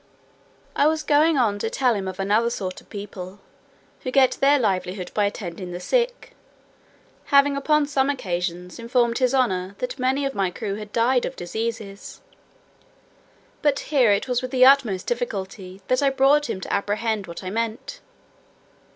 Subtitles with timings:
[0.75, 3.39] I was going on to tell him of another sort of people,
[3.99, 6.33] who get their livelihood by attending the sick,
[7.25, 11.35] having, upon some occasions, informed his honour that many of my crew had died of
[11.35, 12.19] diseases.
[13.61, 17.43] But here it was with the utmost difficulty that I brought him to apprehend what
[17.43, 17.99] I meant.